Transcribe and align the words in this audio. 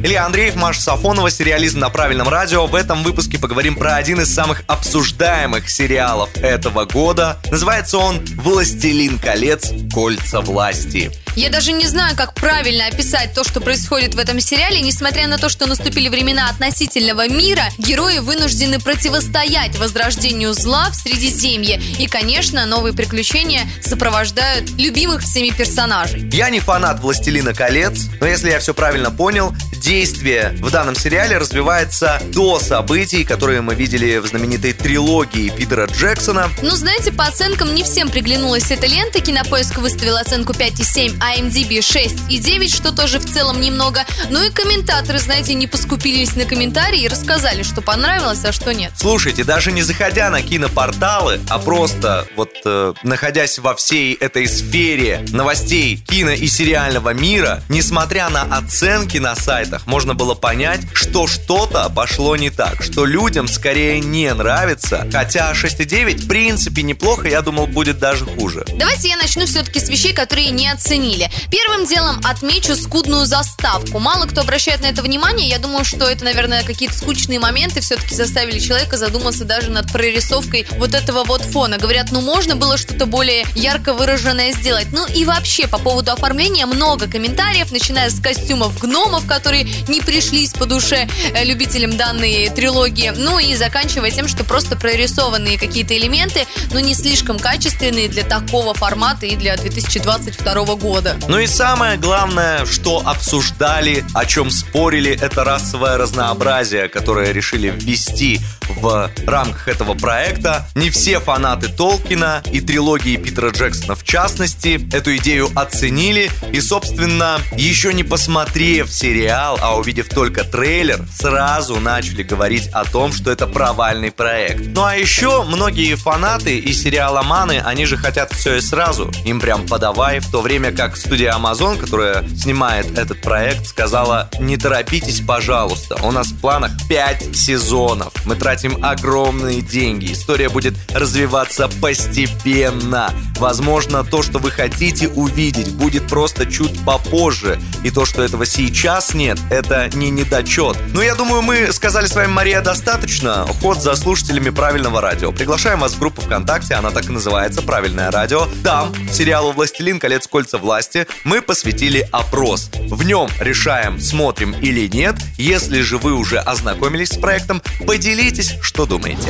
Илья 0.00 0.26
Андреев, 0.26 0.54
Маша 0.54 0.80
Сафонова, 0.80 1.28
сериализм 1.28 1.80
на 1.80 1.90
правильном 1.90 2.28
радио. 2.28 2.68
В 2.68 2.76
этом 2.76 3.02
выпуске 3.02 3.36
поговорим 3.36 3.74
про 3.74 3.96
один 3.96 4.20
из 4.20 4.32
самых 4.32 4.62
обсуждаемых 4.68 5.68
сериалов 5.68 6.30
этого 6.36 6.84
года. 6.84 7.36
Называется 7.50 7.98
он 7.98 8.24
«Властелин 8.36 9.18
колец. 9.18 9.72
Кольца 9.92 10.40
власти». 10.40 11.10
Я 11.34 11.50
даже 11.50 11.72
не 11.72 11.86
знаю, 11.86 12.16
как 12.16 12.34
правильно 12.34 12.86
описать 12.86 13.32
то, 13.32 13.44
что 13.44 13.60
происходит 13.60 14.16
в 14.16 14.18
этом 14.18 14.40
сериале. 14.40 14.80
Несмотря 14.80 15.28
на 15.28 15.38
то, 15.38 15.48
что 15.48 15.66
наступили 15.66 16.08
времена 16.08 16.48
относительного 16.48 17.28
мира, 17.28 17.62
герои 17.78 18.18
вынуждены 18.18 18.80
противостоять 18.80 19.76
возрождению 19.78 20.52
зла 20.54 20.90
в 20.90 20.96
Средиземье. 20.96 21.80
И, 21.98 22.08
конечно, 22.08 22.66
новые 22.66 22.92
приключения 22.92 23.68
сопровождают 23.82 24.70
любимых 24.70 25.22
всеми 25.22 25.50
персонажей. 25.50 26.28
Я 26.32 26.50
не 26.50 26.58
фанат 26.58 27.00
«Властелина 27.00 27.54
колец», 27.54 28.06
но 28.20 28.26
если 28.26 28.50
я 28.50 28.58
все 28.58 28.74
правильно 28.74 29.12
понял, 29.12 29.54
действие 29.88 30.54
в 30.60 30.70
данном 30.70 30.94
сериале 30.94 31.38
развивается 31.38 32.20
до 32.26 32.58
событий, 32.58 33.24
которые 33.24 33.62
мы 33.62 33.74
видели 33.74 34.18
в 34.18 34.26
знаменитой 34.26 34.74
трилогии 34.74 35.48
Питера 35.48 35.86
Джексона. 35.86 36.50
Ну, 36.60 36.72
знаете, 36.72 37.10
по 37.10 37.24
оценкам 37.24 37.74
не 37.74 37.82
всем 37.82 38.10
приглянулась 38.10 38.70
эта 38.70 38.86
лента. 38.86 39.20
Кинопоиск 39.20 39.78
выставил 39.78 40.18
оценку 40.18 40.52
5,7, 40.52 41.16
а 41.22 41.38
IMDb 41.38 41.80
6 41.80 42.16
и 42.28 42.36
9, 42.36 42.70
что 42.70 42.94
тоже 42.94 43.18
в 43.18 43.24
целом 43.24 43.62
немного. 43.62 44.04
Ну 44.28 44.44
и 44.44 44.50
комментаторы, 44.50 45.18
знаете, 45.20 45.54
не 45.54 45.66
поскупились 45.66 46.36
на 46.36 46.44
комментарии 46.44 47.04
и 47.04 47.08
рассказали, 47.08 47.62
что 47.62 47.80
понравилось, 47.80 48.44
а 48.44 48.52
что 48.52 48.74
нет. 48.74 48.92
Слушайте, 48.94 49.42
даже 49.42 49.72
не 49.72 49.80
заходя 49.80 50.28
на 50.28 50.42
кинопорталы, 50.42 51.40
а 51.48 51.58
просто 51.58 52.28
вот 52.36 52.50
э, 52.66 52.92
находясь 53.04 53.58
во 53.58 53.74
всей 53.74 54.12
этой 54.12 54.48
сфере 54.48 55.24
новостей 55.30 55.96
кино 55.96 56.32
и 56.32 56.46
сериального 56.46 57.14
мира, 57.14 57.62
несмотря 57.70 58.28
на 58.28 58.42
оценки 58.42 59.16
на 59.16 59.34
сайтах, 59.34 59.77
можно 59.86 60.14
было 60.14 60.34
понять, 60.34 60.80
что 60.92 61.26
что-то 61.26 61.88
пошло 61.90 62.36
не 62.36 62.50
так, 62.50 62.82
что 62.82 63.04
людям 63.04 63.48
скорее 63.48 64.00
не 64.00 64.32
нравится, 64.32 65.06
хотя 65.12 65.52
6,9 65.52 66.24
в 66.24 66.28
принципе 66.28 66.82
неплохо, 66.82 67.28
я 67.28 67.42
думал, 67.42 67.66
будет 67.66 67.98
даже 67.98 68.24
хуже. 68.24 68.64
Давайте 68.76 69.08
я 69.08 69.16
начну 69.16 69.46
все-таки 69.46 69.80
с 69.80 69.88
вещей, 69.88 70.12
которые 70.12 70.50
не 70.50 70.68
оценили. 70.68 71.30
Первым 71.50 71.86
делом 71.86 72.20
отмечу 72.24 72.76
скудную 72.76 73.26
заставку. 73.26 73.98
Мало 73.98 74.26
кто 74.26 74.40
обращает 74.40 74.80
на 74.80 74.86
это 74.86 75.02
внимание. 75.02 75.48
Я 75.48 75.58
думаю, 75.58 75.84
что 75.84 76.08
это, 76.08 76.24
наверное, 76.24 76.62
какие-то 76.64 76.96
скучные 76.96 77.38
моменты 77.38 77.80
все-таки 77.80 78.14
заставили 78.14 78.58
человека 78.58 78.96
задуматься 78.96 79.44
даже 79.44 79.70
над 79.70 79.90
прорисовкой 79.92 80.66
вот 80.78 80.94
этого 80.94 81.24
вот 81.24 81.42
фона. 81.42 81.78
Говорят, 81.78 82.08
ну 82.10 82.20
можно 82.20 82.56
было 82.56 82.76
что-то 82.76 83.06
более 83.06 83.44
ярко 83.54 83.92
выраженное 83.92 84.52
сделать. 84.52 84.88
Ну 84.92 85.06
и 85.06 85.24
вообще 85.24 85.66
по 85.66 85.78
поводу 85.78 86.12
оформления 86.12 86.66
много 86.66 87.06
комментариев, 87.08 87.70
начиная 87.70 88.10
с 88.10 88.20
костюмов 88.20 88.78
гномов, 88.78 89.26
которые 89.26 89.67
не 89.88 90.00
пришлись 90.00 90.52
по 90.52 90.66
душе 90.66 91.08
э, 91.34 91.44
любителям 91.44 91.96
данной 91.96 92.50
трилогии, 92.50 93.12
ну 93.16 93.38
и 93.38 93.54
заканчивая 93.54 94.10
тем, 94.10 94.28
что 94.28 94.44
просто 94.44 94.76
прорисованные 94.76 95.58
какие-то 95.58 95.96
элементы, 95.96 96.46
но 96.72 96.80
не 96.80 96.94
слишком 96.94 97.38
качественные 97.38 98.08
для 98.08 98.24
такого 98.24 98.74
формата 98.74 99.26
и 99.26 99.36
для 99.36 99.56
2022 99.56 100.64
года 100.76 100.98
года. 100.98 101.16
Ну 101.28 101.38
и 101.38 101.46
самое 101.46 101.96
главное, 101.96 102.66
что 102.66 103.02
обсуждали, 103.04 104.04
о 104.14 104.24
чем 104.24 104.50
спорили, 104.50 105.12
это 105.12 105.44
расовое 105.44 105.96
разнообразие, 105.96 106.88
которое 106.88 107.32
решили 107.32 107.68
ввести 107.70 108.40
в 108.68 109.10
рамках 109.26 109.68
этого 109.68 109.94
проекта. 109.94 110.68
Не 110.74 110.90
все 110.90 111.20
фанаты 111.20 111.68
Толкина 111.68 112.42
и 112.52 112.60
трилогии 112.60 113.16
Питера 113.16 113.50
Джексона 113.50 113.94
в 113.94 114.04
частности 114.04 114.80
эту 114.94 115.16
идею 115.16 115.50
оценили 115.54 116.30
и, 116.52 116.60
собственно, 116.60 117.40
еще 117.56 117.94
не 117.94 118.04
посмотрев 118.04 118.92
сериал, 118.92 119.47
а 119.60 119.76
увидев 119.76 120.08
только 120.08 120.44
трейлер, 120.44 121.04
сразу 121.14 121.80
начали 121.80 122.22
говорить 122.22 122.68
о 122.68 122.84
том, 122.84 123.12
что 123.12 123.30
это 123.30 123.46
провальный 123.46 124.10
проект. 124.10 124.66
Ну 124.66 124.84
а 124.84 124.94
еще 124.94 125.44
многие 125.44 125.94
фанаты 125.94 126.58
и 126.58 126.72
сериаломаны, 126.72 127.62
они 127.64 127.86
же 127.86 127.96
хотят 127.96 128.32
все 128.32 128.56
и 128.56 128.60
сразу. 128.60 129.10
Им 129.24 129.40
прям 129.40 129.66
подавай, 129.66 130.20
в 130.20 130.30
то 130.30 130.40
время 130.40 130.72
как 130.72 130.96
студия 130.96 131.32
Amazon, 131.32 131.78
которая 131.78 132.28
снимает 132.28 132.98
этот 132.98 133.20
проект, 133.20 133.66
сказала, 133.66 134.28
не 134.40 134.56
торопитесь, 134.56 135.20
пожалуйста, 135.20 135.96
у 136.02 136.10
нас 136.10 136.28
в 136.28 136.40
планах 136.40 136.72
5 136.88 137.36
сезонов. 137.36 138.12
Мы 138.24 138.36
тратим 138.36 138.84
огромные 138.84 139.62
деньги. 139.62 140.12
История 140.12 140.48
будет 140.48 140.74
развиваться 140.92 141.68
постепенно. 141.80 143.10
Возможно, 143.38 144.04
то, 144.04 144.22
что 144.22 144.38
вы 144.38 144.50
хотите 144.50 145.08
увидеть, 145.08 145.74
будет 145.74 146.08
просто 146.08 146.46
чуть 146.46 146.84
попозже. 146.84 147.58
И 147.84 147.90
то, 147.90 148.04
что 148.04 148.22
этого 148.22 148.46
сейчас 148.46 149.14
нет, 149.14 149.37
это 149.50 149.88
не 149.94 150.10
недочет. 150.10 150.76
Но 150.92 151.02
я 151.02 151.14
думаю, 151.14 151.42
мы 151.42 151.72
сказали 151.72 152.06
с 152.06 152.14
вами, 152.14 152.28
Мария, 152.28 152.60
достаточно. 152.60 153.46
Ход 153.60 153.82
за 153.82 153.94
слушателями 153.96 154.50
правильного 154.50 155.00
радио. 155.00 155.32
Приглашаем 155.32 155.80
вас 155.80 155.92
в 155.92 155.98
группу 155.98 156.20
ВКонтакте, 156.22 156.74
она 156.74 156.90
так 156.90 157.08
и 157.08 157.12
называется 157.12 157.62
«Правильное 157.62 158.10
радио». 158.10 158.46
Там 158.64 158.94
сериалу 159.12 159.52
«Властелин. 159.52 159.98
Колец. 159.98 160.26
Кольца 160.26 160.58
власти» 160.58 161.06
мы 161.24 161.42
посвятили 161.42 162.08
опрос. 162.12 162.70
В 162.88 163.04
нем 163.04 163.28
решаем, 163.40 164.00
смотрим 164.00 164.54
или 164.60 164.86
нет. 164.88 165.16
Если 165.36 165.80
же 165.82 165.98
вы 165.98 166.12
уже 166.14 166.38
ознакомились 166.38 167.10
с 167.10 167.18
проектом, 167.18 167.62
поделитесь, 167.86 168.54
что 168.62 168.86
думаете. 168.86 169.28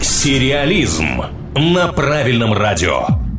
Сериализм 0.00 1.22
на 1.54 1.92
правильном 1.92 2.52
радио. 2.52 3.29